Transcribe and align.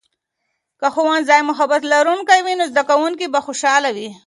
که 0.79 0.87
ښوونځی 0.93 1.41
محبت 1.49 1.81
لرونکی 1.93 2.39
وي، 2.45 2.53
نو 2.59 2.65
زده 2.71 2.83
کوونکي 2.89 3.25
به 3.33 3.39
خوشاله 3.45 3.89
وي. 3.95 4.09